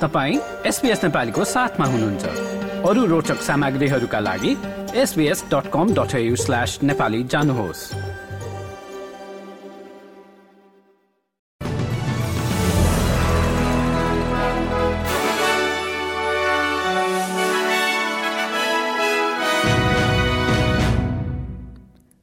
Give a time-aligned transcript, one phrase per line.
[0.00, 2.24] तपाईँ एसपिएस नेपालीको साथमा हुनुहुन्छ।
[2.88, 4.56] अरू रोचक सामग्रीहरूका लागि
[4.94, 7.94] SBS dot com dot slash Nepali जानुहोस्।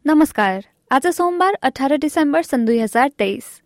[0.05, 3.62] नमस्कार। आज सोमबार अठार डिसेम्बर सन् दुई हजार तेइस।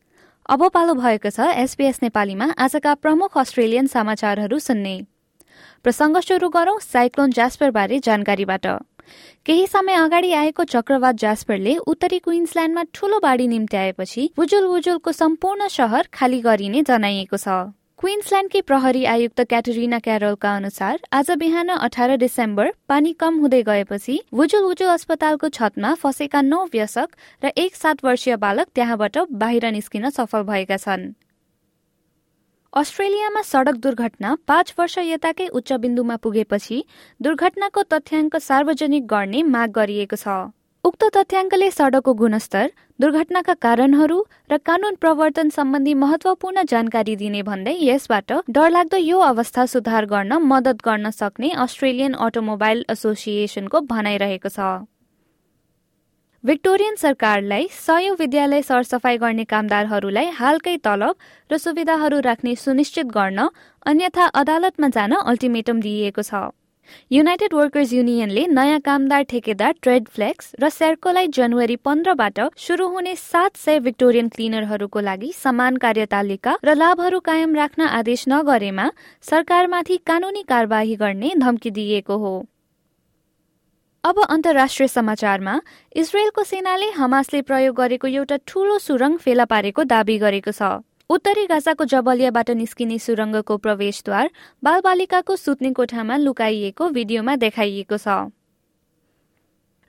[0.50, 4.94] अब पालो भएको छ एसपीएस नेपालीमा आजका प्रमुख अस्ट्रेलियन समाचारहरू सुन्ने।
[5.84, 8.68] प्रसङ्ग सुरु गरौं साइक्लोन ज्यास्परबारे जानकारीबाट।
[9.46, 16.08] केही समय अगाडि आएको चक्रवात ज्यास्परले उत्तरी क्विन्सल्याण्डमा ठूलो बाढी निम्त्याएपछि वुजुल वुजुलको सम्पूर्ण शहर
[16.14, 23.14] खाली गरिने जनाइएको छ। क्विन्सल्याण्डकी प्रहरी आयुक्त क्याटरिना क्यारोलका अनुसार आज बिहान अठार डिसेम्बर पानी
[23.20, 28.68] कम हुँदै गएपछि वुजुल वुजुल अस्पतालको छतमा फसेका नौ व्यसक र एक सात वर्षीय बालक
[28.76, 31.08] त्यहाँबाट बाहिर निस्किन सफल भएका छन्।
[32.74, 36.84] अस्ट्रेलियामा सड़क दुर्घटना पाँच वर्ष यताकै उच्च बिन्दुमा पुगेपछि
[37.20, 40.38] दुर्घटनाको तथ्याङ्क सार्वजनिक गर्ने माग गरिएको छ।
[40.88, 42.68] उक्त तथ्याङ्कले सड़कको गुणस्तर
[43.04, 44.18] दुर्घटनाका कारणहरू
[44.52, 50.86] र कानून प्रवर्तन सम्बन्धी महत्वपूर्ण जानकारी दिने भन्दै यसबाट डरलाग्दो यो अवस्था सुधार गर्न मदत
[50.86, 54.68] गर्न सक्ने अस्ट्रेलियन अटोमोबाइल एसोसिएसनको भनाइरहेको छ।
[56.44, 61.16] भिक्टोरियन सरकारलाई सयौं विद्यालय सरसफाई गर्ने कामदारहरूलाई हालकै तलब
[61.50, 63.50] र सुविधाहरू राख्ने सुनिश्चित गर्न
[63.86, 66.48] अन्यथा अदालतमा जान अल्टिमेटम दिइएको छ।
[67.12, 73.58] युनाइटेड वर्कर्स युनियनले नयाँ कामदार ठेकेदार ट्रेड फ्लेक्स र सेर्कोलाई जनवरी पन्ध्रबाट शुरू हुने सात
[73.58, 78.90] सय भिक्टोरियन क्लिनरहरूको लागि समान कार्यतालिका र लाभहरू कायम राख्न आदेश नगरेमा
[79.26, 82.36] सरकारमाथि कानूनी कार्यवाही गर्ने धम्की दिइएको हो।
[84.04, 85.60] अब अन्तर्राष्ट्रिय समाचारमा
[85.96, 90.62] इजरायलको सेनाले हमासले प्रयोग गरेको एउटा ठूलो सुरङ फेला पारेको दावी गरेको छ।
[91.10, 94.30] उत्तरी गाजाको जबलियाबाट निस्किने सुरङ्गको प्रवेशद्वार
[94.64, 98.16] बालबालिकाको सुत्ने कोठामा लुकाइएको भिडियोमा देखाइएको छ।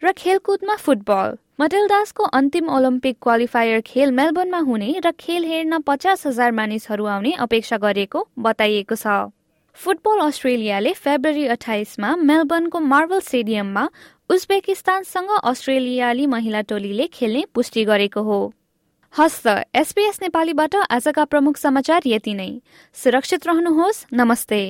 [0.02, 6.52] र खेलकुदमा फुटबल। मटेलदासको अन्तिम ओलम्पिक क्वालिफायर खेल मेलबर्नमा हुने र खेल हेर्न पचास हजार
[6.54, 9.34] मानिसहरू आउने अपेक्षा गरेको बताइएको छ।
[9.76, 13.84] फुटबल अस्ट्रेलियाले फेब्रुअरी अठाइसमा मेलबर्नको मार्बल स्टेडियममा
[14.30, 18.38] उज्बेकिस्तानसँग अस्ट्रेलियाली महिला टोलीले खेल्ने पुष्टि गरेको हो।
[19.14, 22.50] हस्त एसपीएस नेपालीबाट आजका प्रमुख समाचार यति नै।
[22.94, 24.60] सुरक्षित रहनुहोस् नमस्ते।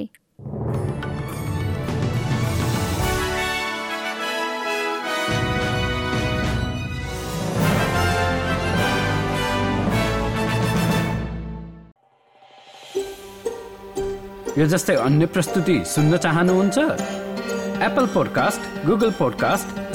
[14.59, 16.79] यो जस्तै अन्य प्रस्तुति सुन्न चाहनुहुन्छ?
[17.85, 19.95] Apple podcast Google podcast